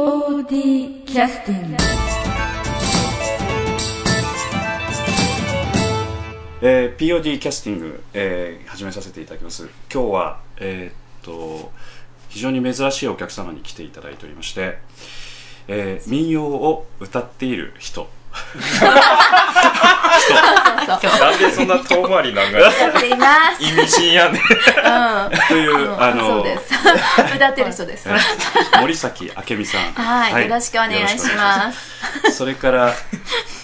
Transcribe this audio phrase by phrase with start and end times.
[0.00, 1.76] POD キャスティング
[6.60, 9.70] えー POD キャスティング、えー始めさせていただきます。
[9.90, 11.72] 今日はえーっと
[12.28, 14.76] 非常に珍しいお客様に来ていただいておりまして、
[15.66, 18.06] えー民謡を歌っている人
[20.86, 23.62] なんでそんな遠回りなんか歌っています。
[23.62, 24.38] 意味深やね。
[24.38, 25.30] ん。
[25.48, 26.74] という、あそのうです。
[27.34, 28.08] 歌ってる人です。
[28.08, 28.16] は
[28.80, 29.92] 森崎明美さん。
[30.40, 31.96] い、よろしくお願いします。
[32.30, 32.32] す。
[32.32, 32.94] それから、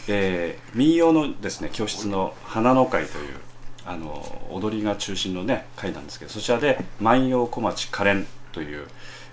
[0.09, 3.37] えー民謡のですね教室の花の会という
[3.85, 8.87] あの踊りが中心のね会なんですけどそちらで万葉小町可憐という、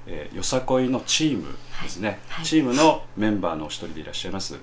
[0.07, 2.45] えーよさこいのチームですね、はい。
[2.45, 4.57] チームのメンバーのお一人でいらっしゃいます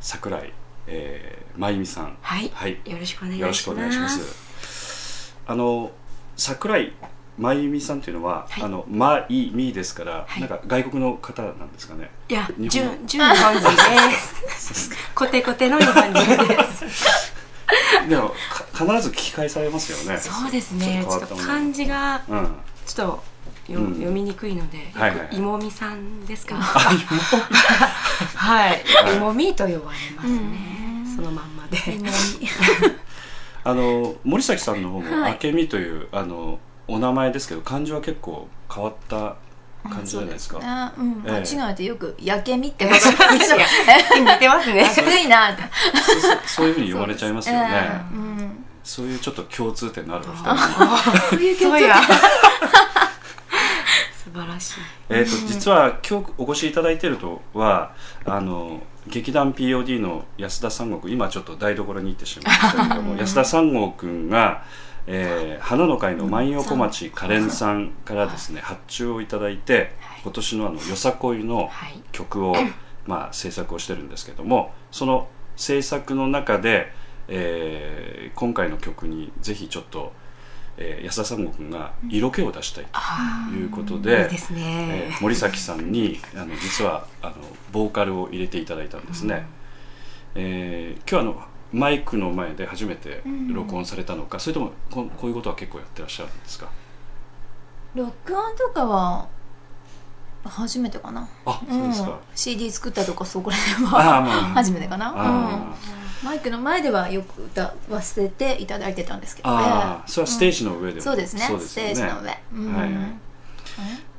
[0.00, 0.52] 桜井、
[0.86, 5.34] えー、真由美さんはいはい、よろしくお願いします。
[5.46, 5.90] あの
[6.36, 6.92] 桜井
[7.38, 12.10] 真由美さんというのは、はいあのまいみですから、はいなんか外国の方なんですかね。
[12.28, 13.76] いや、日本純、純日本人で
[14.56, 14.90] す。
[15.14, 17.32] コテコテの日本人です。
[18.08, 18.28] でも
[18.72, 20.18] か必ず聞き返されますよね。
[20.20, 21.04] そうですね。
[21.08, 22.56] ちょっと漢字がうん。
[22.86, 23.20] ちょっ
[23.66, 26.54] とようん読みにくいので、はいはいはいいもみさんですか？
[26.56, 26.60] あ
[28.38, 29.10] はいは。
[29.12, 30.85] いいもみと呼ばれますね。
[31.16, 31.78] そのまんまで。
[33.64, 39.34] あの森崎さんの方も、はい明美というあのお名前ですけど漢字は結構変わった
[39.88, 40.60] 感じじゃないですか。
[40.62, 43.24] あうん、ええ間違えてよくやけみって書きますけど、
[44.32, 44.84] 似てますね。
[44.84, 45.62] きついなって。
[46.00, 47.70] そうそうそういうふうに言われちゃいますよね。
[47.72, 48.64] ええうん。
[48.84, 50.56] そういうちょっと共通点のあるお二人。
[51.30, 51.96] そういうそうや。
[54.22, 54.80] 素晴らしい。
[55.08, 57.92] えー、と実は今日お越しいただいているとは
[58.24, 64.64] あの劇団 POD の安田三郷今ちょっと台所に行ってしまいましたけども安田三郷君が、
[65.06, 72.02] えー花の会の万葉小町可憐さんからですね発注をいただいて今年のあのよさこいのはい。
[72.12, 72.54] 曲を、
[73.06, 76.92] まあ、制作をしてるんですけどもその制作の中で、
[77.28, 80.12] えー今回の曲にぜひちょっと、
[80.78, 82.86] えー安田三郷君が色気を出したい
[83.50, 84.22] ということで。
[84.24, 85.08] いいですえね。
[85.12, 87.34] ー森崎さんにあの実はあの
[87.72, 89.46] ボーカルを入れていただいたんですね、
[90.34, 91.42] えー今日あの
[91.72, 93.22] マイクの前で初めて
[93.52, 96.68] 録音されたのか、それともここういうことは結構やってらっしゃるんですか？
[97.94, 99.26] 録音とかは
[100.44, 101.28] 初めてかな。
[101.44, 104.32] あそうですか、ん、CD 作ったとかそこら辺あはあまあ
[104.62, 105.10] 初めてかな。
[105.10, 105.95] うん。
[106.22, 109.56] あマイクの前ではよく歌わせていただいてたんですけどね。
[109.64, 111.42] ああそれはステージの上でも、そうですね。
[111.42, 112.38] そうステージの上。
[112.52, 112.74] うん。
[112.74, 112.92] はい。
[112.92, 113.26] はい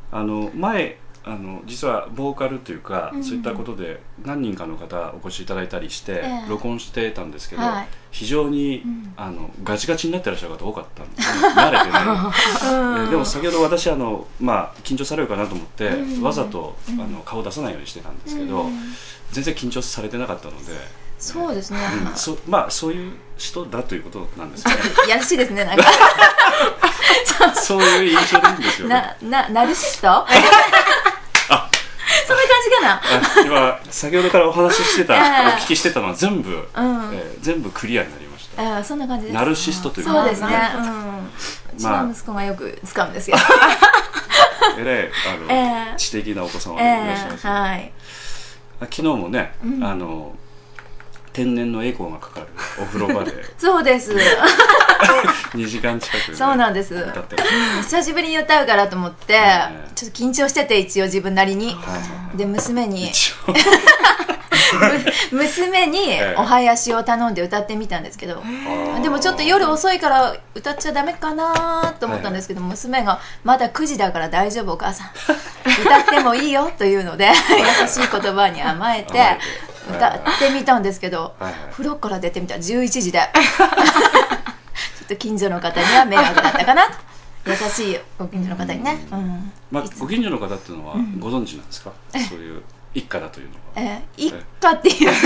[0.09, 0.97] あの前
[1.28, 6.50] あの実はボーカルというか、うんそういったことで何人かの方お越しいただいたりして、ええ。
[6.50, 7.88] 録音してたんですけど、はい。
[8.12, 9.13] 非常に、ん。
[9.18, 15.91] あのガチガチになってらっしゃる方多かったんで慣れてない、 えでも先ほど私あの、まあ、緊張されるかなと思って、
[16.22, 18.66] わざと、あの顔出さないようにしてたんですけど、
[19.34, 20.72] 全然緊張されてなかったので、
[21.19, 21.79] そうですね。
[22.09, 24.73] うんそまあそういう人だということなんですね
[25.05, 25.83] い やらしいですね、なんか。
[27.55, 30.07] そういう印象でいいんですよねな、な、ナルシスト？
[32.27, 32.94] そんな感じかな？
[32.95, 39.35] あ今先ほどからお話ししてた、ええお聞きしてたのは全部、んえー全部クリアになりましたああ、そんな感じです。
[39.35, 40.47] ナルシストというそうですね。
[40.47, 41.83] ねうん。
[41.83, 43.38] まあの息子がよく使うんですけど。
[44.79, 47.91] えらいあの、ええ知的なお子さんえがいらっしゃいえます、はい。
[48.81, 50.35] あ昨日もね、あの
[51.38, 52.48] 天然のエコーがかかる。
[52.81, 53.31] お風呂場で。
[53.59, 54.09] そうです。
[55.53, 56.96] 2時間近く、ね、そうなんです。
[57.84, 61.75] 久しぶりに歌うからと思ってえ、ちょっと緊張してて、一応自分なりに。
[61.75, 62.38] はい。
[62.38, 63.12] で、娘に、
[65.31, 66.40] 娘にええ。
[66.40, 68.42] お囃子を頼んで歌ってみたんですけど、
[69.04, 75.08] でもちょっと夜遅いから歌っちゃダメかなと思ったんですけど、娘が「まだ9時だから大丈夫お母さん。
[75.81, 77.34] 歌ってもいいよ」というので優
[77.88, 79.38] しい言葉に甘えて
[79.90, 81.52] 歌ってみたんですけど、はい。
[81.52, 82.56] はい風呂から出てみた。
[82.56, 83.66] ら11時でちょ
[85.06, 86.88] っと近所の方には迷惑だったかな。
[86.88, 89.52] と優しいご近所の方にね、うん。
[89.72, 91.94] まあいつご近所の方っていうのはご存知なんですか、
[92.30, 92.62] そういう
[92.97, 95.21] 一家だというのはえー一家っていう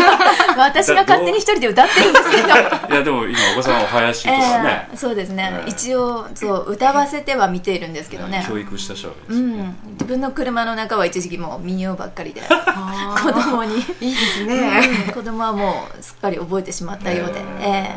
[0.56, 2.47] か私が勝手に一人で歌ってるんですけど。
[2.94, 5.69] いやでも今お子さんはお囃子とかね、えーそうですね、ええ。
[5.69, 15.06] 一応そう歌わせては見ているんですけどね、教育した人はでうすよね、ん、自分の車の中は一時期もう民謡ばっかりで子供に、いいですね。
[15.07, 15.13] うん。
[15.13, 17.95] 子供はもうすっかり覚えてしまったようで、ええ。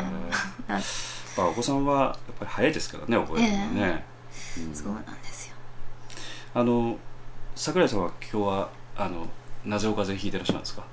[0.69, 0.81] え なん
[1.37, 4.05] まあ、お子さんはやっぱり早いですからね覚えるのね、
[4.73, 5.55] そうなんですよ。
[6.53, 6.97] あの
[7.55, 9.27] 桜井さんは今日はあの
[9.65, 10.83] なぜお風邪ひいてらっしゃるんですか？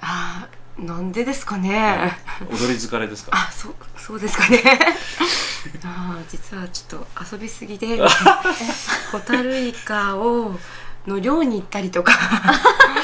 [0.00, 2.18] あーなんでですかね。
[2.50, 3.30] 踊り疲れですか？
[3.34, 4.62] あ、そう、そうですかね。
[5.84, 7.98] あー実はちょっと遊びすぎで、
[9.10, 10.58] ホタルイカを
[11.06, 12.12] の寮に行ったりとか。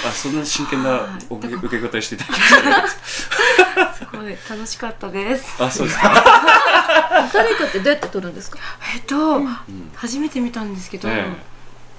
[0.04, 5.62] あそんな真剣なお受け 受け答えしていたすごい楽しかったです。
[5.62, 8.58] あそうですか、ホタルイカってどうやって取るんですか？
[8.94, 9.56] えっと、うん。
[9.94, 11.24] 初めて見たんですけど、え。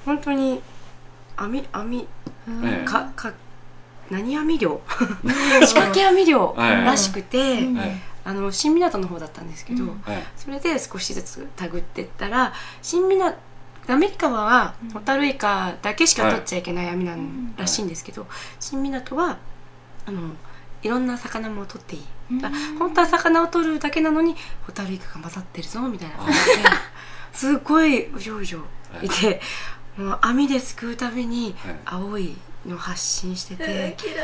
[0.06, 0.62] 本当に
[1.38, 2.08] 網網
[2.48, 2.86] ええ。
[2.86, 3.32] かか
[4.10, 4.82] 何網漁？
[5.66, 7.68] 仕掛け網漁らしくて、
[8.26, 9.86] あの新港の方だったんですけど、
[10.36, 13.34] それで少しずつ手繰ってったら新港
[13.88, 18.28] アメリカはホタルイカだけしか取っちゃいけない網なんらしいんですけど、
[18.60, 19.38] 新港は
[20.06, 20.22] あの
[20.82, 22.46] いろんな魚も取っていい、うん。
[22.46, 24.36] あ本当は魚を取るだけなのに
[24.66, 26.40] ホタルイカが混ざってるぞみたいな感じで
[27.34, 28.60] すごいうじょうじょ
[29.02, 29.42] いて
[29.98, 31.76] もう網ですくうたびにはい。
[31.86, 32.36] 青い
[32.66, 34.16] の発信してて、えー綺麗。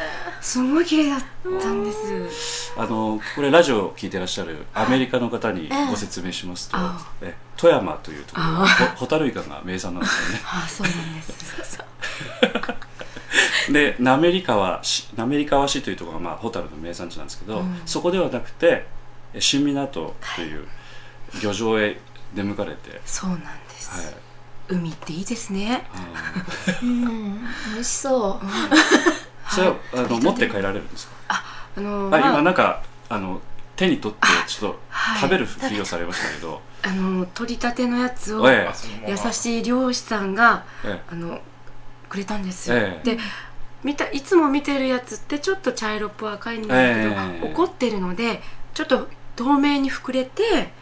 [0.41, 1.19] すごい綺麗だっ
[1.61, 2.73] たんです。
[2.77, 10.41] あのこれラジオを聞いてらっしゃるアメリカの方にご説明しますと、あえ富山というところあほホタルイカが名産なんですよね。
[10.47, 11.79] あそうなんです。
[13.71, 17.81] で滑川市滑川市というところが、まあ、ホタルの名産地なんですけど、うん。
[17.85, 18.87] そこではなくて
[19.33, 20.67] え新港という
[21.43, 21.99] 漁場へ
[22.33, 23.91] 出向かれて、そうなんです。
[23.91, 24.28] はい
[24.69, 25.85] 海っていいですね。
[25.93, 27.39] あうん。
[27.73, 28.45] 美味しそう。
[28.45, 28.49] ー
[29.49, 31.13] それはあの持って帰られるんですか？
[31.75, 33.41] あのあまあ今なんかあの
[33.75, 35.21] 手に取ってちょっとはい。
[35.21, 38.57] 食べるふりをされましたけど、あの取りたてのやつを優
[39.31, 41.39] しい漁師さんがえあの
[42.07, 42.77] くれたんですよ。
[42.77, 43.15] ええ。
[43.15, 43.19] で
[43.83, 47.53] 見たいつも見てるやつってちょっと茶色っぽい赤いんだけど、ええ。
[47.53, 48.41] 怒ってるので
[48.73, 50.73] ちょっと透明に膨れて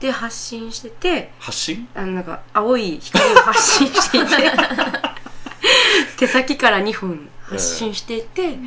[0.00, 1.88] で発信してて発信？
[1.94, 4.26] あのなんか青い光を発信していて
[6.18, 8.58] 手先から2本発信していて、はい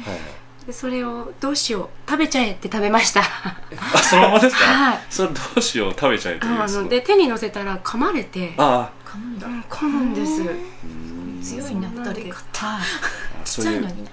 [0.65, 2.09] でそれをどうしよう？
[2.09, 3.21] 食べちゃえって食べました。
[3.21, 4.99] あそのままですか、はい。
[5.09, 5.91] それどうしよう？
[5.91, 9.47] 食べちゃえというあので手に乗せたら噛まれてあ噛むんだ。
[9.47, 10.41] うん噛むんです。
[11.59, 14.09] 強いなホタルイカってはいちそういうっちゃいのに。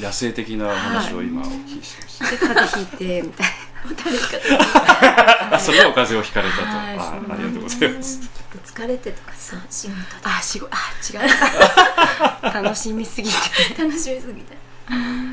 [0.00, 3.67] 野生的なお話を今お聞きしてました、で風邪ひいてみたいホタルイカって
[5.50, 8.20] あそれでお風邪をひかれたと、はいあありがとうございます。
[8.64, 9.96] 疲れてとかさ仕事。
[10.22, 10.78] あしごあ
[11.12, 12.54] 違う。
[12.64, 13.36] 楽しみすぎて。
[13.76, 14.56] 楽しみすぎて。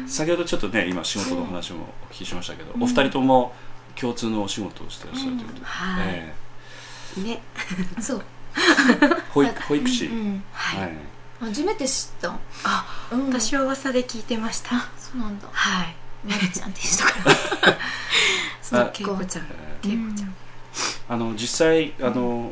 [0.08, 3.54] 先ほどちょっとね今仕事の話もお聞きしましたけど、お二人とも
[3.96, 5.54] 共通のお仕事をしてらっしゃるというこ
[7.16, 7.42] とで、ね。
[8.00, 8.26] そう。
[8.58, 8.66] え
[9.30, 10.92] 保育保育士、うんはい、はい。
[11.42, 12.36] 初めて知った。
[12.64, 13.28] あうん。
[13.28, 14.70] 私は噂で聞いてました。
[14.98, 15.48] そうなんだ。
[15.52, 15.96] はい。
[16.26, 17.12] まるちゃんっていう人か
[17.70, 17.78] ら
[18.62, 19.28] そあっかけいこちゃん。
[19.28, 19.44] ちゃん。
[19.44, 19.98] え
[21.08, 22.52] あの実際あの、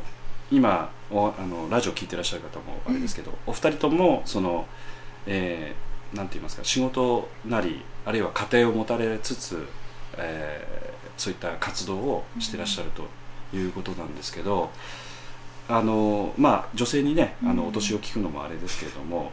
[0.51, 4.67] 今おあのラジオ聞いてらっしゃる方もあれですけど、お二人ともその、
[5.25, 9.67] えーなんて言いますか仕事なりあるいは家庭を持たれつつ、
[10.17, 13.07] えーそういった活動をしてらっしゃると
[13.55, 14.71] いうことなんですけど、
[15.69, 19.31] あのまあ女性にねあのお年を聞くのもあれですけれども、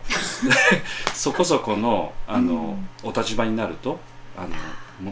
[1.15, 3.99] そこそこのあの、お立場になると
[4.37, 4.49] あの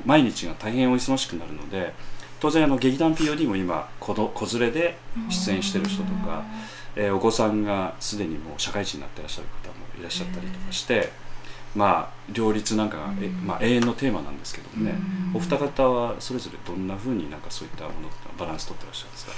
[0.05, 1.94] 毎日が大変お忙しくなるので
[2.40, 4.96] 当然あの劇団 POD も今子ど子連れで
[5.31, 6.44] 出演してる人とか、
[6.96, 11.11] えーお子さんがすでにもう社会人になってらっしゃる方もいらっしゃったりとかして、
[11.76, 14.94] まあ両立なんかが、えまあ、永遠のテーマなんですけどもね、
[15.32, 17.94] お二方はそれぞれどんなふうになんかそういったもの
[18.38, 19.32] バランス取ってらっしゃるんですか？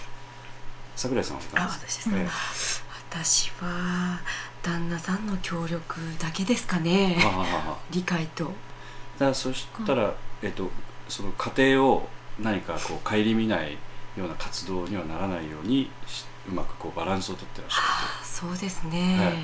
[0.96, 1.88] 桜井さんはあですか？
[1.88, 2.14] 私ですね。
[2.18, 2.28] え
[3.10, 4.20] 私は
[4.62, 7.16] 旦那さんの協力だけですかね。
[7.90, 8.52] 理解と
[9.20, 10.70] だそしたら、えっと、
[11.08, 12.08] その家庭を
[12.40, 13.72] 何かこう顧みない
[14.16, 17.76] ような活動にはならないようにしうまくこうバランスをとってらっしゃ
[18.22, 19.34] あそうですね、はい。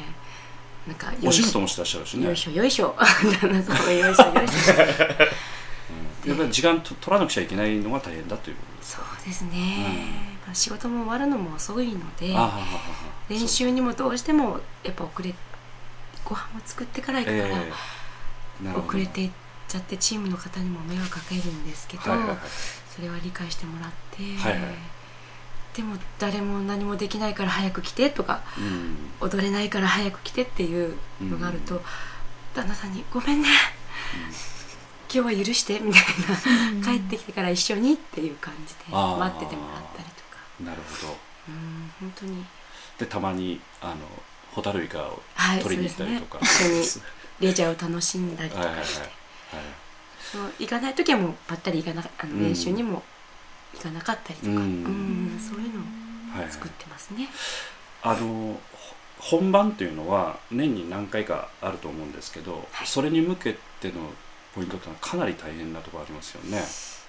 [0.88, 2.24] なんかお仕事もしてらっしゃるしね。
[2.24, 2.96] よいしょよいしょ。
[3.40, 4.74] 旦那さんもよいしょよいしょ。
[6.24, 6.30] うん。
[6.30, 8.76] やっぱり時間と取らなくちゃいけないのが大変だということ。
[8.78, 12.34] ですそうですね、まあ仕事も終わるのも遅いので
[13.28, 15.34] 練習にもどうしてもやっぱ遅れ
[16.24, 17.72] ご飯を作ってから行くから、え
[18.62, 18.64] え。
[18.64, 18.88] なるほど。
[18.88, 19.30] 遅れていっ
[19.68, 22.38] ちゃってチームの方にも迷惑かけるんですけど、はいはいはい。
[22.94, 24.62] それは理解してもらって、はいはい。
[25.74, 28.96] でも誰も何もできないから早く来てとかうん。
[29.20, 31.82] 踊れないから早く来てっていうのがあると、うん。
[32.54, 33.48] 旦那さんに「ごめんね。
[35.12, 36.02] 今日は許して」みたい
[36.80, 36.84] な。
[36.84, 40.38] 帰ってきてから一緒にっていう感じで待っててもらったりとか。
[40.64, 41.18] なるほど。
[41.48, 42.44] うん本当に。
[42.98, 43.96] でたまにあの
[44.52, 47.04] ホタルイカをはい取りに行ったりとか、そうですね。
[47.40, 49.10] レジャーを楽しんだりとかはいはいはいして、はい
[50.32, 53.02] そう行かない時はもうばったり行かなあうんの練習にも
[53.74, 54.56] 行かなかったりとか、うん。
[54.56, 55.82] うんそういうのを
[56.32, 57.28] はいはい作ってますね。
[58.02, 58.58] あの
[59.20, 62.86] ほ本番っていうのは年に何回かあると思うんですけど、はい。
[62.86, 63.94] それに向けての
[64.54, 66.62] ポイントってのはかなり大変なところありますよね。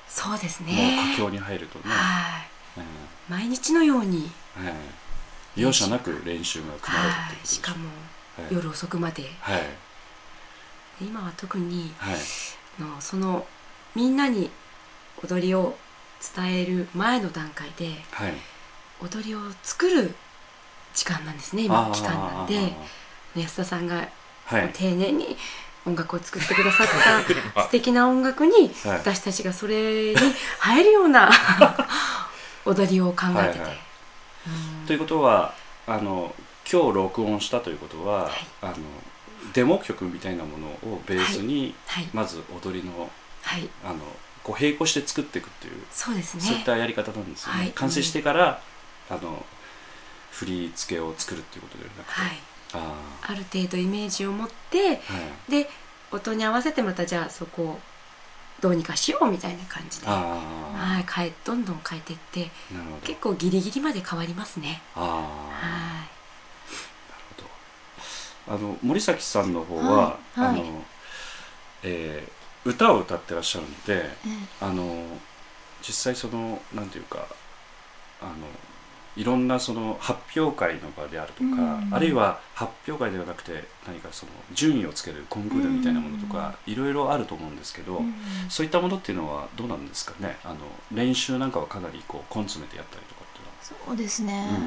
[0.08, 0.98] そうですもうね。
[1.14, 2.48] 佳境に入るとね、はい。
[2.80, 2.84] え
[3.30, 4.74] 毎日のように、ええ。
[5.58, 7.42] え容赦なく練習が組まれるっていうことはい。
[7.42, 7.90] でしょしかも
[8.38, 9.24] はい夜遅くまで。
[9.42, 9.62] はい。
[9.62, 9.68] で
[11.02, 12.18] 今は特にはい。
[12.82, 13.46] のその
[13.96, 14.50] みんなに
[15.24, 15.76] 踊りを
[16.36, 18.34] 伝える前の段階ではい。
[19.02, 20.14] 踊りを作る
[20.94, 22.74] 時間なんですね今期間なんで。
[23.36, 24.08] 安田さんが
[24.46, 24.70] はい。
[24.74, 25.38] 丁寧に
[25.86, 26.88] 音楽を作ってくださっ
[27.54, 28.98] た 素敵な音楽にはい。
[28.98, 30.16] 私たちがそれに
[30.60, 31.30] 入るような
[32.66, 33.80] 踊りを考えてて、はいはい。
[34.82, 34.88] うん。
[34.88, 35.54] ということは
[35.86, 36.34] あの
[36.70, 38.32] 今日録音したということは、はい。
[38.62, 38.74] あの
[39.54, 43.10] デモ曲みたいなものをベースに、はいまず踊りの
[43.42, 43.70] はい。
[43.86, 44.00] あの
[44.44, 46.42] こう並行して作っていくっていう、そうですね。
[46.42, 47.72] そういったやり方なんですよね、はい。
[47.72, 48.62] 完成してから、
[49.10, 49.46] あの
[50.32, 52.32] 振り付けを作るっていうことではなくて、はい。
[52.74, 55.00] あある程度イメージを持って
[55.50, 55.70] で
[56.12, 57.80] 音に合わせてまたじゃあそこを
[58.60, 60.16] どうにかしようみたいな感じで、は
[60.76, 62.50] あい、変えどんどん変えていって
[63.04, 64.82] 結構ギリギリまで変わりますね。
[64.96, 66.07] あはほど
[68.48, 70.50] あの森崎さんの方は、はいはい。
[70.50, 70.84] あの
[71.84, 74.10] えー歌を歌ってらっしゃるので、え
[74.60, 75.02] あの
[75.82, 77.26] 実際そのなんていうか
[78.22, 78.32] あの
[79.16, 88.14] いろんなその発表会の場であるとか、うんあるいは発表会ではなくて何かその順位をつけるコンクールみたいなものとか、いろいろあると思うんですけど、うん
[88.50, 90.36] そういったものっていうのはどうなんですかね？
[90.44, 90.56] あの
[90.92, 94.60] 練習なんかはかなりこう根詰めてやったりとかっていうそうですね、のは、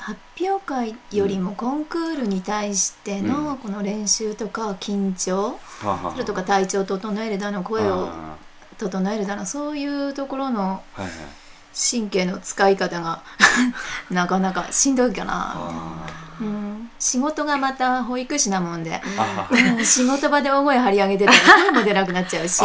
[0.00, 3.26] 発表会よりもコンクールに対してうん。
[3.28, 5.58] のこの練習とか緊張
[6.12, 8.36] それとか体調を整えるだの声をあ
[8.80, 10.82] 整えるだのそういうところの
[11.74, 13.22] 神経の使い方が
[14.10, 16.19] なかなかしんどいかな、あうん、
[17.00, 19.00] 仕事がまた保育士なもんで、
[19.82, 22.62] 仕事場で大声張り上げてたら声も出なくなっちゃうし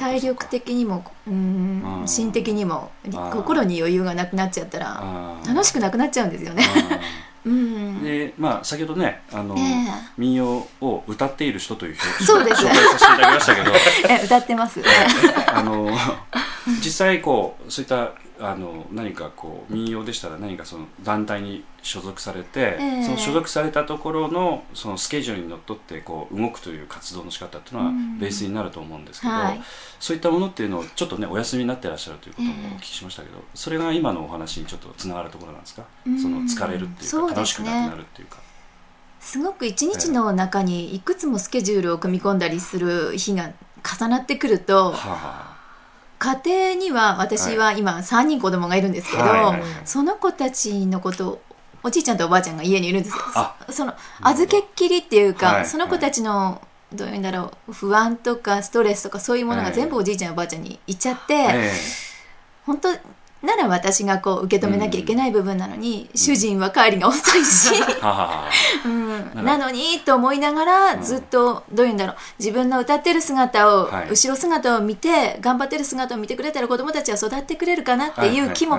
[0.00, 3.30] 体力的にも、うん心的にもー。
[3.30, 6.64] 心に余裕がなくなっちゃったら楽しくなくなっちゃうんですよね。
[8.02, 9.60] でまあ先ほどねあの、え
[10.16, 12.64] 民謡を歌っている人という表そうです。
[12.64, 13.72] 紹介させていただきましたけど。
[14.08, 14.80] え歌ってます？
[15.48, 15.90] あの
[16.82, 18.12] 実際こうそういった
[18.44, 23.04] あの何かこう民謡でしたら何かその団体に所属されて、ええ。
[23.04, 28.18] その所属されたところのそのスケジュールにのっとってこう動くという活動の仕方っていうのはうん。
[28.18, 29.62] ベースになると思うんですけど、はい。
[30.00, 36.20] そういったものっていうのをちょっとねお休みになってらっしゃるということもお聞きしましたけど、それが今のお話にちょっとつながるところなんですか、うん。
[36.20, 37.34] その疲れるっていうかね。
[37.34, 38.38] 楽しくなくなるっていうか。
[39.20, 43.52] すごく一日の中にいくつもスケジュールを組み込んだりする日が
[43.98, 44.92] 重なってくるとはあ。
[44.92, 45.51] は
[46.22, 49.70] 家庭には私は今3人子供がいるんですけど、はいはいはい。
[49.84, 51.42] その子たちのことを
[51.82, 53.16] おじいちゃんとおばあちゃんが家にいるんです。
[53.66, 55.66] そその預けっきりっていうか、はい。
[55.66, 56.62] その子たちの
[56.92, 61.48] どういうんだろう不安とかストレスとかそういうものが全部おじいちゃんおばあちゃんに行っちゃって、
[62.66, 62.88] 本当
[63.42, 67.74] なら私がこう受け止めなきゃいけない部分なのに、主人は帰りが遅いし、
[68.84, 71.02] うん、 なのにと思いながらうん。
[71.02, 72.16] ずっとどういうんだろう。
[72.38, 74.10] 自分の歌ってる姿を、はい。
[74.10, 78.78] 後ろ姿を見て頑張ってる姿を見てくれたら子供たちは育ってくれるかなっていう気も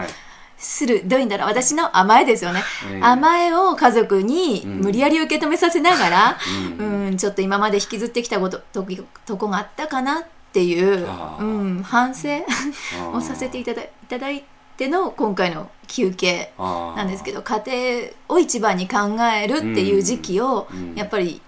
[0.57, 1.47] する、どういうんだろう。
[1.47, 6.37] 私の甘えですよね、ええ甘えを家族にうん無理やり受け止めさせながら、
[6.79, 7.09] ううん。
[7.11, 8.87] んちょっと今まで引きずってきたことと
[9.25, 11.07] とこがあったかなっていう、
[11.39, 12.29] うん、反省
[13.11, 14.52] をさせていただいただいて
[14.87, 17.61] の今回の休憩なんですけど家
[18.27, 20.95] 庭を一番に考えるっていう時期をうん。
[20.95, 21.41] やっぱり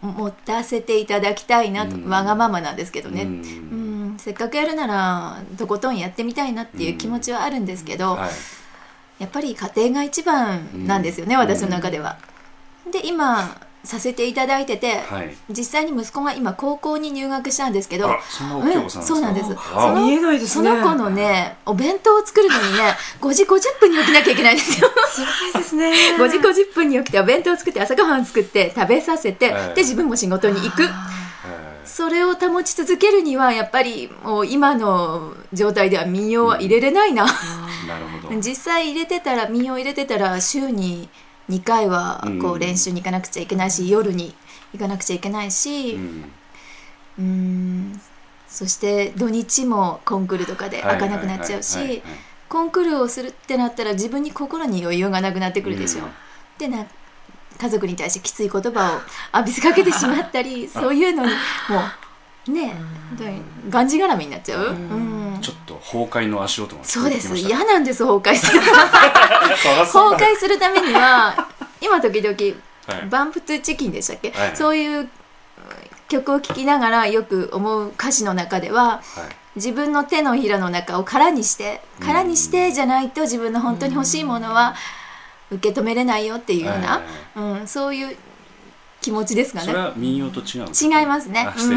[0.00, 2.08] も持たせていただきたいなと、うん。
[2.08, 4.14] わがままなんですけどね、ううん。
[4.14, 8.30] んせっかくやるならとことんやってみたいなっていう気持ちはあるんですけど、はい。
[9.18, 11.40] やっぱり家庭が一番なんですよね、うん。
[11.40, 12.18] 私の中では。
[12.92, 15.34] で今させていただいてて、はい。
[15.48, 19.50] 実際に息子が今高校に入学したんですけどそうんそうなんです。
[19.52, 19.58] わ
[20.46, 24.88] その子のねお弁当を作るのにね5時50分に起きなきゃいけないんですよ。
[25.14, 25.92] 辛いですね。
[26.18, 29.74] 5時50分に起きてお弁当を作って朝ごはん作って食べさせて、ええ。
[29.74, 30.88] で自分も仕事に行く。
[31.84, 38.34] それを保ち続けるにはやっぱりもう今の状態では民謡は入れれないな、ーなるほど。
[38.40, 41.08] 実際入れてたら民謡入れてたら週に
[41.50, 44.34] 2回はこううん練習に行かなくちゃいけないし、夜に
[44.72, 46.32] 行かなくちゃいけないしうん。
[47.18, 48.00] うーん。
[48.48, 52.02] そして土日もコンクールとかで開かなくなっちゃうし
[52.50, 56.10] コンクールをするってなったら自分に心に余裕がなくなってくるでしょ、うん。
[56.58, 56.86] でな
[57.58, 59.00] 家族に対してきつい言葉を
[59.38, 61.36] 浴びせかけてしまったり そういうのにも
[61.78, 61.82] う
[62.48, 62.74] ね
[63.16, 65.38] どういうがんじがらみになっちゃう、うん。
[65.40, 67.36] ちょっと崩壊の足音が聞そうです。
[67.36, 71.48] 嫌なんです崩壊する 崩壊するためには
[71.80, 72.36] 今時々
[72.86, 73.08] はい。
[73.08, 74.56] バンプトゥチキンでしたっけ、はい。
[74.56, 75.08] そういう
[76.08, 79.02] 曲を聴きながらよく思う歌詞の中でははい。
[79.54, 84.74] 自分の手のひらの中を空にして空にしてじゃないと自分の本当に欲しいものは
[85.50, 87.02] 受け止めれないよっていうような、
[87.36, 88.16] うんそういう
[89.02, 89.66] 気持ちですかね。
[89.66, 90.66] それは民謡と違う
[91.00, 91.40] 違いますね。
[91.58, 91.76] 違い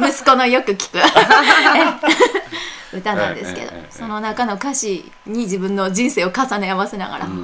[0.00, 0.22] ます。
[0.22, 0.98] 息子のよく聞く。
[2.96, 7.26] 歌なんですけどその中の歌詞に自分の人生を重ね合わせながら。
[7.26, 7.32] うん。
[7.32, 7.36] う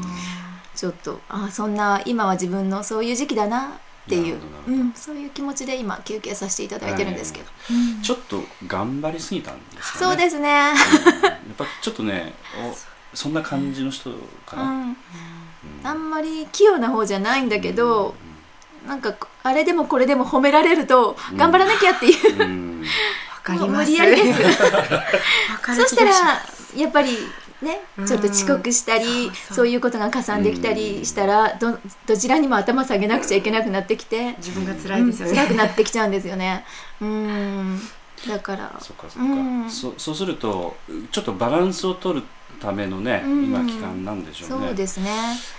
[0.00, 0.02] ん。
[0.74, 4.38] ちょっとあそんな今は自分のそういう時期だなっていう。
[4.66, 7.46] うん、そういう気持ちで今休憩させていただいてるんですけど、
[8.02, 10.06] ちょっと頑張りすぎたんですかね？
[10.06, 10.74] そうですね、やっ
[11.56, 14.10] ぱちょっとねおそんな感じの人
[14.46, 14.96] かな、うん、
[15.84, 18.14] あんまり器用な方じゃないんだけど、
[18.86, 21.36] なんかあれでもこれでも褒められるとうん。
[21.36, 22.84] 頑張らなきゃっていう、うん。
[23.42, 23.70] かります。
[23.70, 24.42] 無理やりです。
[25.74, 26.10] そしたら
[26.76, 27.18] やっぱり
[27.60, 28.06] ねうん。
[28.06, 29.68] ちょっと遅刻したり、そうそうそう。
[29.68, 36.64] いうことが加算できたりしたらどどちらにも頭下げなくちゃいけなくなってきて、自分が辛いですよね、うん辛くなってきちゃうんですよね。
[37.00, 37.80] うん。
[38.28, 38.72] だから。
[38.80, 39.70] そっかそっか、うん。
[39.70, 40.76] そそうすると
[41.10, 42.26] ちょっとバランスを取る
[42.62, 43.44] ためのね、うん。
[43.46, 44.66] 今期間なんでしょうね。
[44.68, 45.10] そうですね。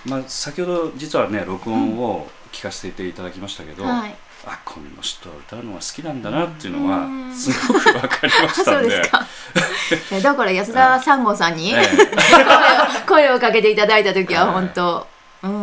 [0.05, 4.15] まあ、先ほど実はね録音を聞かせていただきましたけど、はい。
[4.45, 7.33] あこの人は歌うのが好きなんだなっていうのはうん。
[7.35, 8.89] すごく分かりましたんで。
[8.89, 9.27] そうですか。
[10.11, 11.81] え だから安田三郷さんに、え
[13.07, 14.53] 声をかけていただいた時ははい。
[14.53, 15.07] 本当、
[15.43, 15.51] うん。
[15.51, 15.53] え、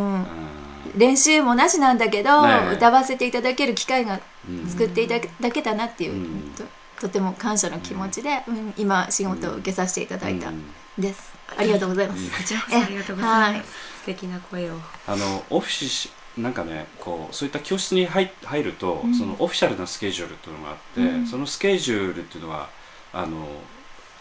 [0.94, 0.98] うん。
[0.98, 2.74] 練習もなしなんだけど、ねえ。
[2.74, 4.68] 歌わせていただける機会がうん。
[4.68, 6.54] 作っていただけたなっていう、うん。
[6.56, 6.64] と
[7.00, 10.48] とても感謝の気持ちで、うん今仕事を受けさせていただいた。
[10.48, 10.64] うんん
[11.00, 13.64] です、ありがとうございます、こちらこそありがとうございます、はい。
[14.00, 14.74] 素敵な声を。
[15.06, 19.14] あのオフィスなんかねこうそういった教室に入入ると、うん。
[19.14, 21.26] そのオフィシャルなスケジュールっていうのがあって、うん。
[21.26, 22.70] そのスケジュールっていうのは
[23.12, 23.46] あの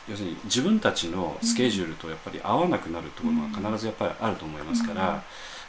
[0.09, 5.21] 要するに自分たちのスケジュールとやっぱり合わなくなるってことが必ずやっぱりあると思いますから、うん。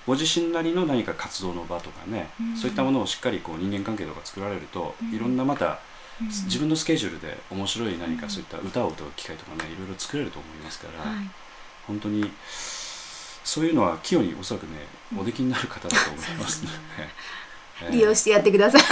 [0.06, 2.56] ご自身なりの何か活動の場とかね、うん。
[2.56, 5.14] そういったものをしっかりこう人間関係とか作られると、うん。
[5.14, 5.78] いろんなまた
[6.20, 6.26] うん。
[6.28, 11.30] 自分のスケジュールで面白い何かそういった歌を歌う機会とかねいろいろ作れると思いますから、はい。
[11.86, 12.30] 本当に
[13.44, 14.86] そういうのは器用におそらくね
[15.18, 16.70] おできになる方だと思いますね。
[16.98, 17.40] えー
[17.90, 18.82] 利用してやってください。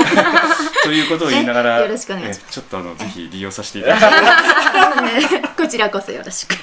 [0.83, 2.47] ということを言いながら、えよろしくお願いします。
[2.49, 5.43] えちょっとあのぜひ利用させていただきたい。
[5.55, 6.55] こちらこそよろしく、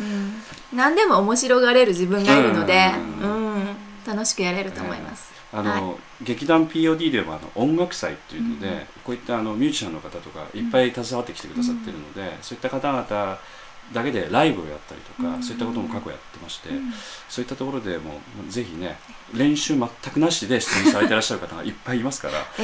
[0.00, 2.90] うん、何でも面白がれる自分がいるので、
[3.22, 3.76] ううんん。
[4.06, 6.24] 楽しくやれると思います、あの、はい。
[6.24, 13.38] 劇団 POD ではあの音楽祭っていうので、うんこういったあのミュージシャンの方とかいっぱい携わってきてくださってるので、そういった方々
[13.92, 15.42] だけでライブをやったりとか、うん。
[15.42, 16.90] そういったことも過去やってまして、うん。
[17.28, 18.96] そういったところでもうぜひね
[19.34, 22.34] 練習全くなしで出演されてらっしゃる方がいっぱいいますから、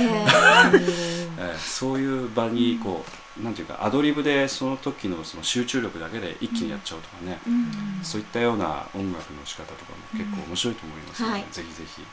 [1.38, 3.04] え そういう場にこ
[3.38, 8.02] う、なんていうかアドリブでその時のその集中力だけで一気にやっちゃうとかね、うん。
[8.02, 11.44] そういったような音楽の仕方とかも結構面白いと思いますので、はい。
[11.50, 12.06] ぜひぜひ。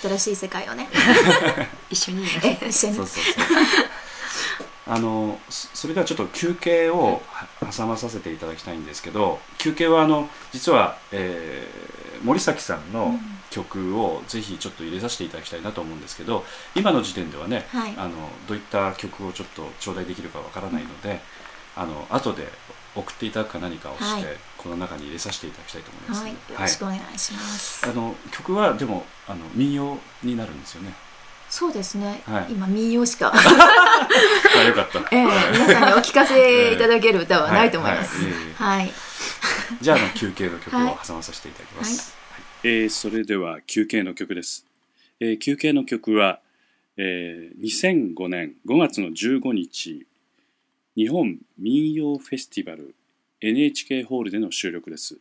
[0.00, 0.88] 新しい世界をね。
[1.90, 3.24] 一緒に一緒にそうそうそう。
[4.88, 13.14] あのそそれではちょっと休憩をは挟まさせていただきたいんですけど休憩はあの実は、えー森崎さんの
[13.50, 17.94] 曲をぜひちょっと入れさせていただきたいなと思うんですけど今の時点ではね、はい。
[17.96, 18.12] あの
[18.48, 21.20] どういった曲をちょっと頂戴できるかわからないので、
[21.76, 22.48] あの後で
[22.96, 24.36] 送っていただくか何かをして、はい。
[24.56, 26.22] この中に入れさせていただきたいと思います。
[26.22, 26.32] はい。
[26.32, 30.94] よろしくお願いします、あの曲はでもあの民謡になるんですよね。
[31.48, 32.46] そうですね、はい。
[32.50, 34.98] 今民謡しか、あよかった。
[35.14, 38.16] ええ皆さんにお聞かせいただける歌はないと思います。
[38.56, 38.92] はい。
[39.80, 42.14] じゃああの休憩の曲をはい挟まさせていただきます。
[42.30, 42.42] はい。
[42.64, 44.66] えーそれでは休憩の曲です。
[45.20, 46.40] えー休憩の曲は、
[46.96, 50.06] えー2005年5月の15日
[50.96, 52.94] 日本民謡フェスティバル
[53.42, 55.18] NHK ホールでの収録です。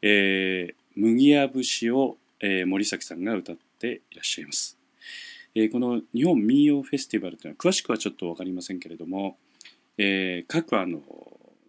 [0.00, 4.78] えー麦や節を、えー森崎さんが歌っていらっしゃいます。
[5.54, 9.36] えーこの日本民謡フェスティバルというのは詳しくはちょっとわかりませんけれども、
[9.98, 11.00] えー各あの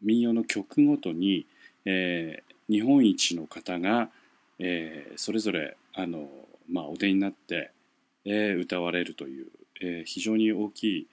[0.02, 1.46] 民謡の曲ごとに、
[1.84, 4.08] えー日本一の方が、
[4.60, 6.30] えーそれぞれあの、
[6.70, 7.72] まあ、お出になって、
[8.24, 9.48] えー歌われるという、
[9.82, 11.08] えー非常に大きい、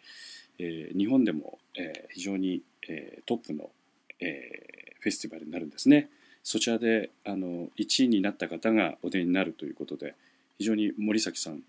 [0.60, 3.70] えー日本でも、えー非常に、えートップの、
[4.20, 6.08] えーフェスティバルになるんですね。
[6.44, 10.14] そちらであの1位になった方がお出になるということで
[10.58, 11.62] 非常に森崎さん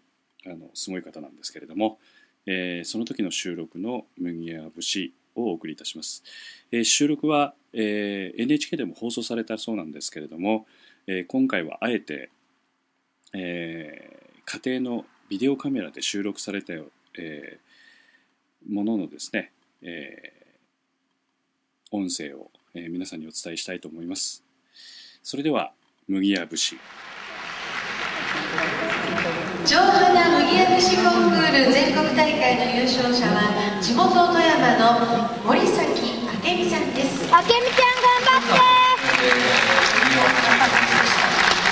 [0.46, 2.00] あのすごい方なんですけれども、
[2.46, 6.24] えーその時の収録の「麦や節」をお送りいたします。
[6.72, 10.68] えー収録は、えー NHK でも放送されたそうなんですけれども、
[11.08, 12.30] えー今回はあえて、
[13.34, 16.74] えー家庭のビデオカメラで収録された、
[17.18, 19.53] えーもののですね、
[19.84, 20.34] えー
[21.96, 24.44] 音声を、えー皆さんにお伝えしたいと思います。
[25.22, 25.74] それでは
[26.08, 26.76] 麦や節
[29.66, 37.32] 上花麦焼節コンクール全国大会の優勝者は地元富山の森崎明美さんです。
[37.34, 38.64] あけみちゃん頑張って。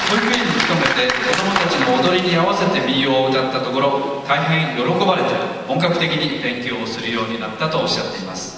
[0.07, 8.50] 保育園に勤めて子どもたちの踊りに合わせて民謡を歌ったところ大変喜ばれて本格的に勉強をするようになったとおっしゃっています。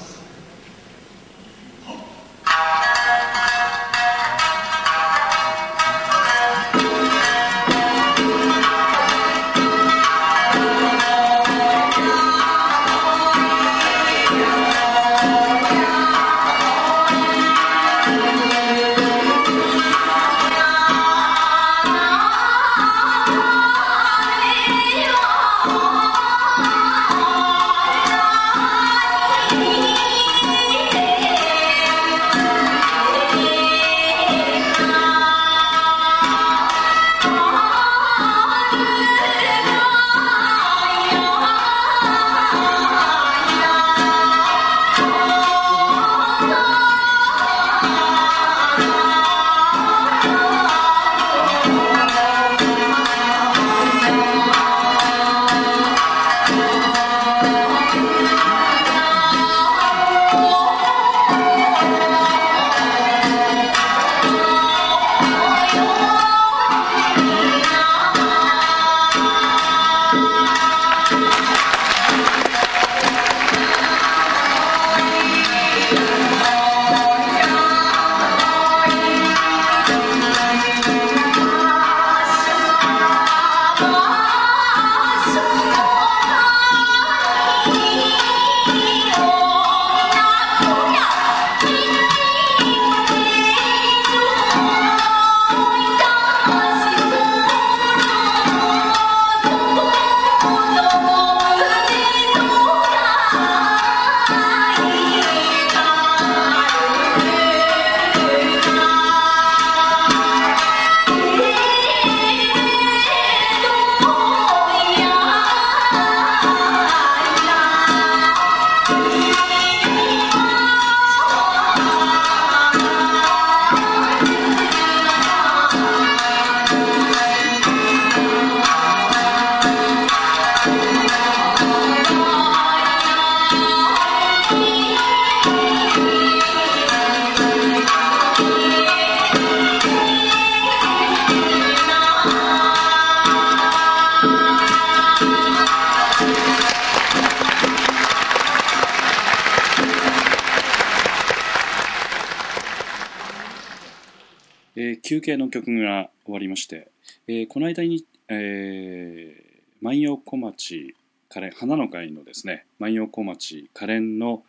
[155.23, 156.89] 憩の曲が終わりまして、
[157.27, 160.95] えーこの間に、えー万葉小町
[161.29, 164.43] 花の会のですね万葉小町可憐の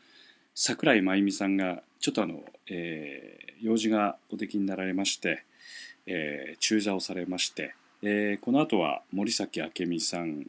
[0.54, 5.44] 桜井真由美さんがちょっとあの、えー用事がおできになられまして、
[6.06, 10.46] えー中座をされまして、えーこの後は森崎明美さん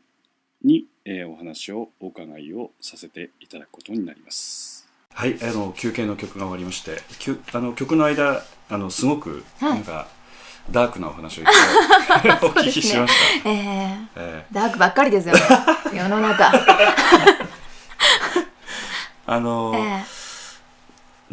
[0.63, 4.84] に、えーお話をお伺いをさせていただくことになります。
[5.15, 9.75] はい、あの休憩の曲が終わりまして、きゅあの曲の間あのすごくはい。
[9.75, 10.07] なんか、
[10.69, 11.43] ダークなお話を
[12.43, 13.49] お聞きしました。
[13.49, 15.41] えーえダークばっかりですよね。
[15.95, 16.51] 世の中、ー
[19.25, 20.03] あの、え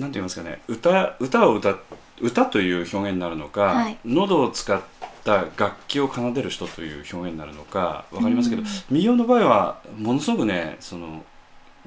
[0.00, 1.74] なんて言いますかね、歌歌を歌
[2.20, 3.98] 歌という表現になるのか、はい。
[4.04, 4.80] 喉を使っ
[5.24, 11.24] た楽器を奏でる人という表現になるのかわかりますけど、民謡の場合はものすごくね、その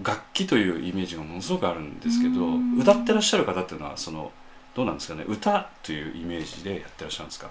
[0.03, 2.77] 楽器というイメージがものすごくあるんですけど、うん。
[2.79, 4.31] 歌ってらっしゃる方っていうのはその
[4.75, 7.49] どうなんですかね、歌というイメージでやってらっしゃるんですか？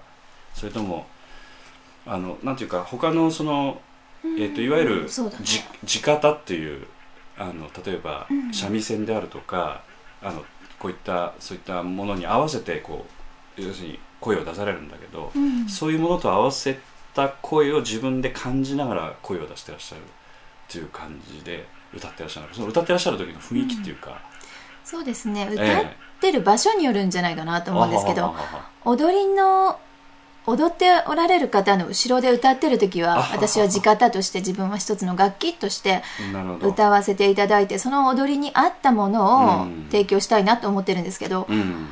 [0.55, 1.07] それとも
[2.07, 3.81] あのなんていうか他のその
[4.25, 5.09] えー、といわゆる
[5.43, 6.87] じ地方っていう
[7.39, 8.55] あの例えばうん。
[8.55, 9.83] 三味線であるとか、
[10.23, 10.45] あの
[10.79, 13.07] こういったそういったものに合わせてこ
[13.59, 15.69] う要するに声を出されるんだけど、うん。
[15.69, 16.79] そういうものと合わせ
[17.15, 20.05] た声を自分で感じながら声を出してらっしゃるっ
[20.69, 22.49] ていう感じで歌ってらっしゃる。
[22.53, 24.21] その歌ってらっしゃる時の雰囲気っていうか、
[24.85, 25.49] そうですね。
[25.51, 25.85] え歌っ
[26.21, 29.79] てる場所によるんじゃないかなと思うんですけどあはははは踊りの
[30.47, 36.03] 踊っておられる方の後ろで歌ってる時は私は地方として自分は一つの楽器として
[36.61, 39.89] 歌わせていただいてその踊りに合ったものをうん。
[39.91, 41.89] 提供したいなと思ってるんですけど、うん。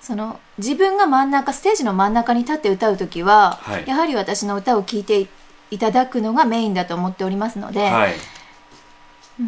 [0.00, 3.86] その自分が真ん中ステージの真ん中に立って歌う時は、はい。
[3.86, 5.26] やはり私の歌を聴いて
[5.70, 8.12] いただくのがメインだと思っておりますので、はい。
[8.12, 8.39] うん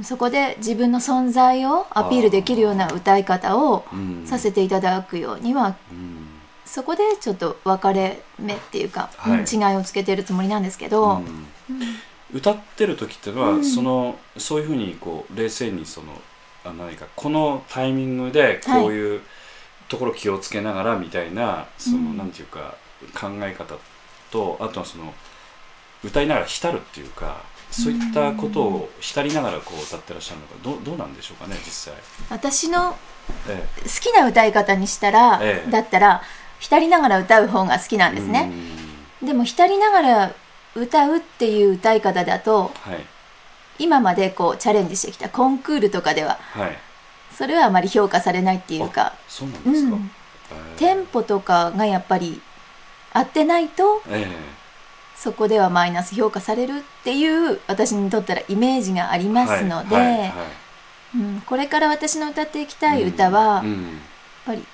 [0.02, 4.26] そこで自分の存在をアピールできるような歌い方をうん。
[4.26, 6.28] させていただくようにはうん。
[6.64, 9.40] そこでちょっと分かれ目っていうか、はい。
[9.40, 11.46] うん違いをつけてるつもりなんですけど、うん。
[12.32, 13.64] 歌ってる時っていうのは、うん。
[13.64, 16.06] そのそういうふうにこう冷静にその
[16.64, 19.20] あ何かこのタイミングでこういう
[19.88, 22.16] ところ気をつけながらみたいな、そのうん。
[22.16, 22.76] なんていうか
[23.14, 23.74] 考え方
[24.30, 25.12] とあとはその
[26.04, 31.94] 歌いながら浸るっていうかそういったことを浸りながらこう歌ってらっしゃるのかどうどうなんでしょうかね実際。
[32.30, 32.96] 私の
[33.48, 35.70] え好きな歌い方にしたら、ええ。
[35.70, 36.22] だったら
[36.58, 38.52] 浸りながら歌う方が好きなんえですね、
[39.20, 39.26] うん。
[39.26, 40.34] でも浸りながら
[40.74, 43.04] 歌うっていう歌い方だとはい。
[43.78, 46.78] 今までこうチャレンジしてきたコンクールとかでははい。
[47.34, 49.96] それはあまり評価されないっていうかそうなんうですか。
[49.96, 50.10] ん、
[50.52, 52.40] ええテンポとかがやっぱり
[53.14, 54.26] 合ってないとえ
[55.22, 60.30] そこではマイナス評価されるっていう私にとったらイメージがありえますので、はいはいはい。
[61.14, 64.00] うん、これから私の歌っていきたい歌は、やっうん。
[64.44, 64.64] ぱり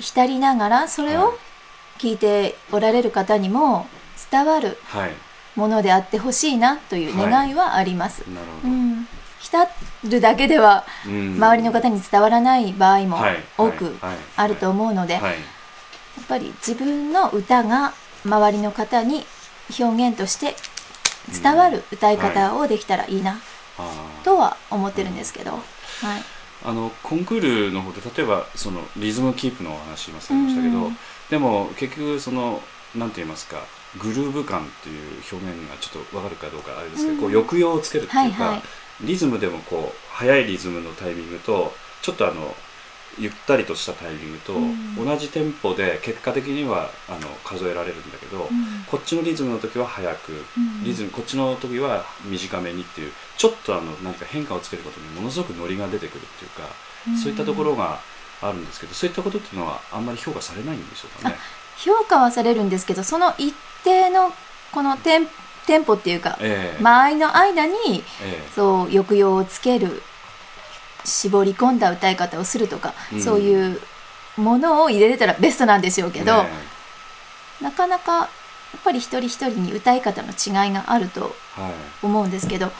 [0.00, 1.26] 浸りながらそれはい。
[1.26, 1.38] を
[1.98, 3.86] 聞いておられる方にも
[4.30, 5.10] 伝わるはい。
[5.56, 8.24] ものであってほしいなという願いはあります。
[8.64, 8.66] う。
[8.66, 9.06] ん、
[9.40, 9.68] 浸
[10.04, 11.34] るだけではうん。
[11.36, 13.36] 周りの方に伝わらない場合もはい。
[13.58, 14.16] 多くはい。
[14.38, 15.34] あると思うので、やはい。
[15.34, 15.36] っ
[16.26, 17.92] ぱり自分の歌が
[18.24, 19.26] 周りの方に
[19.78, 20.54] 表現として
[21.42, 23.38] 伝わる歌い方をできたらいいな
[24.24, 25.62] とは思ってるんですけど、はい、
[26.64, 30.96] あのコンクールの方で例えばそのリズムキープのお話今されましたけど、うん。
[31.30, 32.60] でも結局その
[32.94, 33.62] なんて言いますか
[34.00, 37.20] グルーヴ感っていう表現がちょっとわかるかどうかあれですけど、うん。
[37.20, 38.62] こう抑揚をつけるっていうか、はいはい。
[39.06, 42.54] リズムでもこう速いリズムのタイミングとちょっとあの
[43.18, 45.04] ゆったりとしたタイミングと、うん。
[45.04, 48.84] 同じテンポで結果的にはあの数えられるんだけど、うん。
[48.86, 50.84] こっちのリズムの時は速く、うん。
[50.84, 56.68] リズムこっちの時は短めにっていうちょっとあの何か変化をつけることにものすごくノリが出てくるっていうか、
[57.22, 58.00] そういったところが
[58.40, 61.36] あるんですけどそういったことっていうのはあんまり評価されないんでしょうかね？
[61.76, 63.54] 評価はされるんですけどその一
[63.84, 64.32] 定の
[64.72, 65.28] このテン
[65.66, 66.82] テンポっていうかええ。
[66.82, 67.74] 間合いの間に
[68.22, 68.48] え。
[68.54, 70.02] そう抑揚をつける
[71.04, 73.20] 絞り込んだ歌い方をするとか、うん。
[73.20, 73.80] そういう
[74.36, 76.48] ものを入れれたらベストなんでしょうえけど、ね
[77.60, 78.28] なかなかやっ
[78.84, 81.72] ぱり一人一人に歌い方の違いがあるとはい。
[82.02, 82.70] 思うんですけど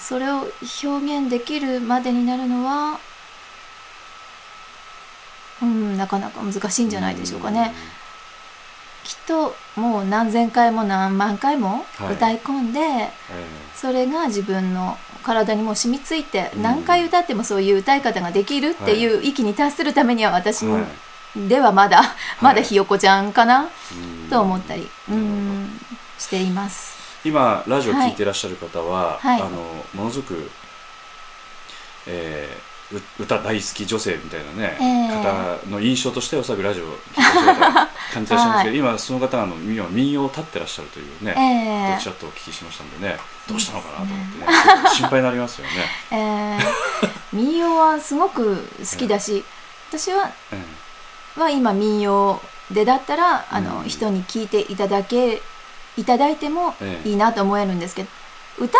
[0.00, 0.46] それを
[0.84, 2.98] 表現できるまでになるのは
[5.62, 7.72] うんなかなか難しいんじゃないでしょうかね。
[9.04, 12.14] きっともう何千回も何万回もはい。
[12.14, 13.06] 歌い込んで、うんえ。
[13.76, 16.62] それが自分の体にも染みついて、うん。
[16.62, 20.80] 何回歌ってもそういう歌い方ができるっていう域に達するためには私えは
[21.36, 21.48] い。
[21.48, 22.02] ではまだ、
[22.40, 24.30] まだひよこちゃんかな、うん。
[24.30, 25.68] と思ったり、うん、
[26.18, 26.98] しています。
[27.24, 29.40] 今ラジオ聞いていらっしゃる方は、はい。
[29.42, 30.50] あのものすごく、
[32.06, 32.67] えーう
[33.18, 35.08] 歌大好き女性みたいなね、ええ。
[35.22, 36.96] 方の印象としておそらくラジオを
[38.12, 42.02] 感じてらっしゃいますけど、 今その方の今民謡を立ってらっしゃるというね、ええ。
[42.02, 44.46] ちょっとお聞きしましたんでねどうしたのかなと思ってね
[44.94, 45.72] 心配になりますよね。
[46.10, 49.44] えー民謡はすごく好きだし、
[49.90, 50.62] 私はえ
[51.38, 53.88] は今民謡でだったらあの、うん。
[53.88, 55.42] 人に聞いていただけ
[55.98, 57.08] いただいてもええ。
[57.10, 58.08] いいなと思えるんですけど、
[58.58, 58.78] 歌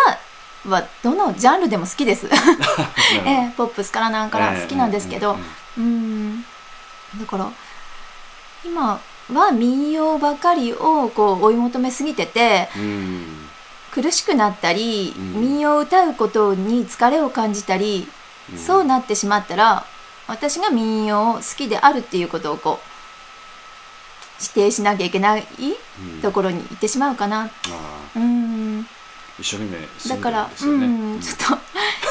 [0.65, 2.27] はどのジャンルでも好きです。
[3.25, 5.41] えええポップスからなんから好きなんですけど、え
[5.79, 6.45] えうん
[7.17, 7.49] だから
[8.63, 8.99] 今
[9.31, 12.69] は民謡ばかりをこう追い求めすぎてて
[13.91, 15.41] 苦しくなったり、うん。
[15.41, 18.07] 民謡を歌うことに疲れを感じたり、
[18.51, 18.57] うん。
[18.57, 19.85] そうなってしまったら
[20.27, 22.89] 私が民謡を好きであるっていうことをこう
[24.41, 25.47] 指定しなきゃいけない
[26.01, 26.21] うん。
[26.21, 27.49] ところに行ってしまうかな。
[28.15, 28.87] うん
[29.39, 30.49] 一生懸命だから。
[30.61, 31.69] うん、ちょっと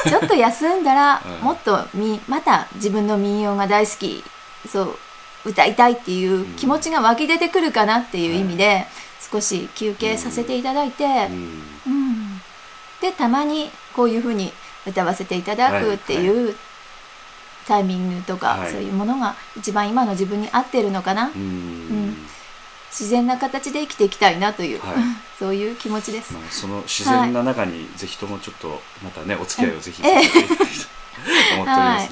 [0.09, 1.45] ちょっと休んだら、 うん。
[1.45, 4.23] もっとみまた自分の民謡が大好き
[4.69, 4.99] そう
[5.45, 8.85] 歌いたいっていう気持ちが湧き出てくるかなっていう意味で、
[9.31, 11.63] 少し休憩させていただいて、うん。
[11.87, 12.41] うん。
[13.01, 14.51] でたまにこういうふうに
[14.85, 16.55] 歌わせていただくっていう、
[17.67, 18.71] タイミングとか、はい。
[18.71, 22.27] そういうものが一番今の自分に合ってるのかな、うん。
[22.89, 24.95] 自然な形で生きていきたいなという、はい
[25.39, 26.33] そういう気持ちです。
[26.33, 30.89] まあ、その自然な中にぜひともちょっとまたねお付き合いをぜひ思っております、
[31.65, 32.09] はい。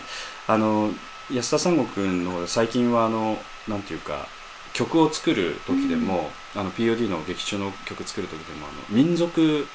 [0.47, 0.93] あの
[1.29, 3.37] 安田三悟君の最近はあの
[3.67, 4.29] なんていうか
[4.71, 9.67] 曲を作る時でも、あの POD の劇中の曲作る時でもあの民族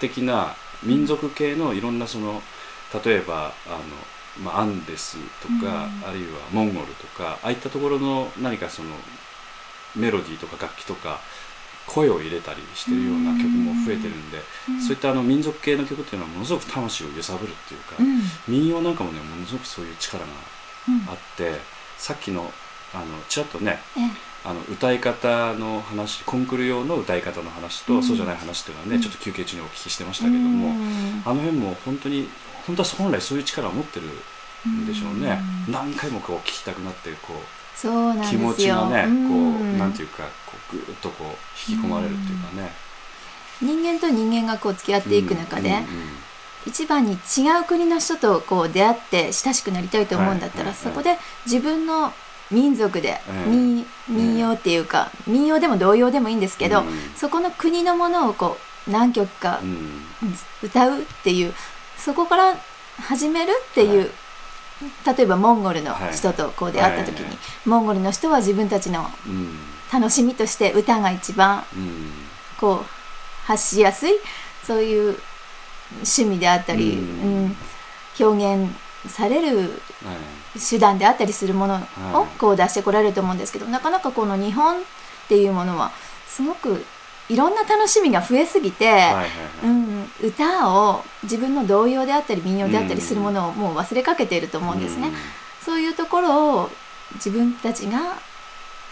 [0.00, 2.42] 的な民族系のいろんなその
[3.02, 6.08] 例えばあの、まあ、アンデスとか、うん。
[6.10, 8.90] あるいはモンゴルとかああいったところの何かその
[9.96, 11.20] メロディーとか楽器とか
[11.88, 14.80] 声を入れたりしてるような曲も増えてるんで、うん。
[14.80, 18.20] そういったあの民族系の曲っていうのはものすごく魂を揺さぶるっていうか、うん。
[18.46, 20.30] 民謡なんかもねものすごくそういう力が
[20.88, 20.94] うん。
[21.08, 21.52] あって
[21.96, 22.52] さっきの
[22.94, 24.10] あのちらっとねええ。
[24.44, 28.02] あの歌い方の話コンクール用の歌い方の話と、うん。
[28.02, 29.02] そうじゃない話っていうのはね、うん。
[29.02, 31.22] ちょっと休憩中にお聞きしてましたけども、うん。
[31.24, 32.28] あの辺も本当に
[32.66, 34.06] 本当は本来そういう力を持ってる
[34.68, 35.72] んでしょうね、うん。
[35.72, 37.36] 何回もこう聞きたくなってこう
[37.80, 38.40] そうなんですよ。
[38.40, 39.12] 気持ちがねこう
[39.64, 39.74] ん。
[39.74, 42.72] うなんていうかこうぐーっとこう引き込まれるっていうかね。
[43.60, 45.84] 人間と人間がこう付き合っていく中で、うんうん
[46.66, 47.16] 一番に違
[47.62, 50.94] う国の人とこう出会って親しくなりたいと思うんだったら、はいはいはい。
[50.94, 52.12] そこで自分の
[52.50, 53.48] 民族で、ええ。
[53.48, 60.02] 民民謡っていうか、民謡でも童謡でもいいんですけど、うんそこの国のものをこう何曲かうん。
[60.62, 61.54] 歌うっていう
[61.96, 62.56] そこから
[63.00, 64.10] 始めるっていう、
[65.06, 67.36] 例えばモンゴルの人とこう出会った時に、はい。
[67.66, 69.58] モンゴルの人は自分たちのうん。
[69.92, 72.12] 楽しみとして歌が一番うん。
[72.60, 72.84] こう
[73.44, 74.12] 発しやすい
[74.62, 75.18] そういう
[75.94, 77.56] 趣味であったり、ううんん
[78.20, 78.70] 表現
[79.08, 79.68] されるはい。
[80.60, 82.38] 手段であったりするものをはい。
[82.38, 84.80] こう出してこられると思うんですけど、なかなかこの日本っ
[85.28, 85.90] ていうものは
[86.26, 86.84] すごく
[87.28, 89.26] いろんな楽しみが増えすぎて、はいはいはい。
[89.64, 95.10] うん、歌を自分の童謡であったり民謡であったりするものをもう忘れかけていると思うんですね。
[95.62, 96.70] そういうところを
[97.14, 98.18] 自分たちが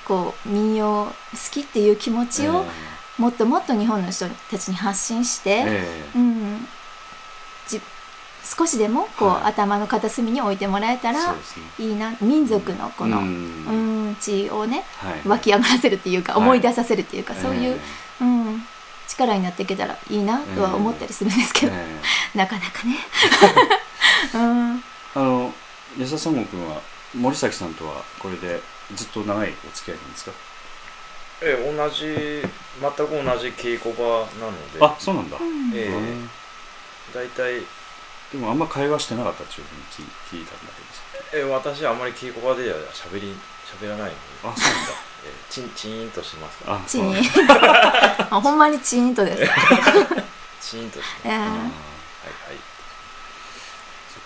[0.06, 1.12] こう民謡好
[1.50, 2.64] きっていう気持ちを
[3.18, 5.64] もっともっと日本の人たちに発信して、え
[6.14, 6.18] え。
[6.18, 6.68] うん、
[7.66, 7.80] じ
[8.44, 9.42] 少しでもこう、はい。
[9.44, 11.34] 頭の片隅に置いてもらえたら
[11.78, 14.10] いいな民族のこの、ううん。
[14.10, 16.42] ん、血をねはい湧き上がらせるっていうか、はい。
[16.42, 17.80] 思い出させるっていうか、そういう、え
[18.20, 18.62] うん、
[19.08, 22.00] 力になっていけたらいいなとは思ったりするんですけど、ええ
[22.34, 22.96] えなかなかね。
[24.34, 24.84] うん。
[25.14, 25.54] あの
[25.98, 26.80] 安田三郷君は
[27.14, 28.60] 森崎さんとはこれで
[28.94, 30.32] ずっと長いお付き合いなんですか？
[31.42, 32.04] え同じ
[32.80, 34.04] 全く同じ稽古場
[34.40, 34.78] なので。
[34.80, 35.36] あそうなんだ、
[35.74, 36.30] えうん。
[37.14, 37.62] 大体。
[38.32, 41.02] でもあんま会話してなかったっていうふうに聞い聞いたんだけどさ。
[41.32, 43.34] え私はあまり稽古場では喋り
[43.80, 44.16] 喋らないので。
[44.42, 44.92] あそうなんだ。
[44.92, 45.15] え
[45.50, 46.70] チンチーンとしますか？
[46.72, 47.14] らあチン。
[48.30, 49.52] あほんまにチーンとです。
[50.60, 51.20] チーンとします。
[51.24, 51.32] えー。
[51.32, 51.60] はいはい。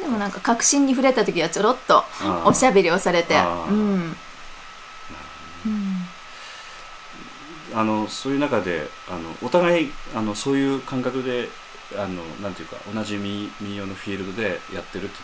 [0.03, 2.05] でもなんか確信に触れた時はちょろっと
[2.45, 3.71] おしゃべりをされて、あー。
[3.71, 4.17] うん、
[5.67, 6.09] うん。
[7.75, 11.49] あのそういう中であのお互いあのそういう感覚で
[11.95, 15.21] あのなんていうか同じ民民謡のフィールドでやってるってい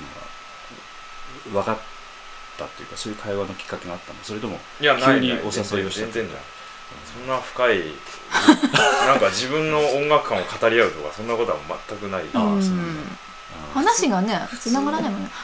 [1.50, 1.95] うのが分かった
[2.64, 4.18] っていうかそういう会話のきっかけがあったの。
[4.22, 5.20] それともいやないない。
[5.20, 5.40] 急にお誘
[5.84, 6.36] いをした全然ない
[7.12, 7.80] そんな深い
[9.06, 12.24] なんか自分の音楽観を語り合うとかそんなことは全くない。
[12.32, 12.94] ああー
[13.74, 15.30] 話がね繋がらないもんね。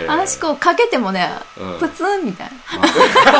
[0.00, 0.06] えー。
[0.06, 1.78] 話こうかけてもねうん。
[1.78, 2.78] プツンみたいな。
[2.78, 2.98] なるほ
[3.32, 3.38] ど。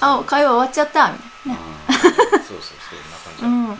[0.00, 1.56] あ会話終わっちゃったみたいな、あ
[2.46, 3.78] そうそうそんな感じだ、うん、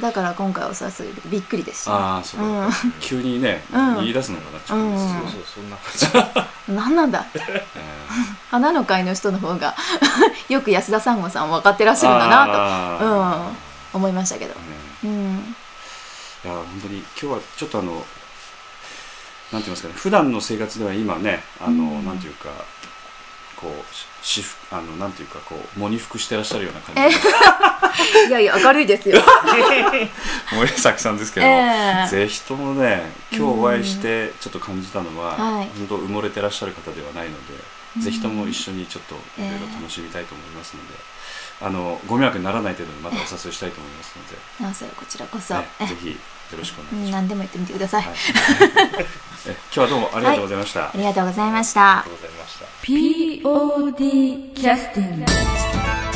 [0.00, 1.88] だから今回お誘いでびっくりです。
[1.88, 2.70] よああそうか、うん。
[3.00, 3.94] 急にね、うん。
[3.96, 4.98] 言い出すのかなちょっとうん。
[4.98, 7.26] そうそうそんな感じ何なんだ？
[7.34, 7.66] え
[8.50, 9.74] 花の会の人の方が
[10.48, 13.56] よく安田三郷さん分かってらっしゃるんだななと、うん、
[13.94, 14.54] 思いましたけど、
[15.04, 15.54] うん、
[16.44, 18.06] いや本当に今日はちょっとあのなんて
[19.52, 22.06] 言いますかね普段の生活では今ねあの、うん。
[22.06, 22.50] なんていうか
[23.62, 27.16] こうししあのなんていうかこう喪に服してらっしゃるような感じ。
[28.28, 29.22] いやいや明るいですよ、
[30.52, 32.08] 森崎さんですけど、ええ。
[32.08, 35.68] ぜひともね今日お会いしてちょっと感じたのは、はい。
[35.78, 37.54] 本当埋もれてらっしゃる方ではないので、
[37.96, 38.02] うん。
[38.02, 40.94] ぜひとも一緒にちょっといろいろ楽しみたいと思いますので、
[41.64, 46.14] あのご迷惑にならない程度にまたお誘いしたいと思いますので、なおそれこちらこそ、ね、えぜひよ
[46.58, 47.22] ろしくおうん願いします。
[47.22, 48.14] 何でも言ってみてください、はい。
[49.46, 50.86] え今日はどうもありがとうございました。
[50.86, 51.98] ありがとうございました。
[52.00, 52.66] ありがとうございました。
[52.82, 56.11] POD キャスティング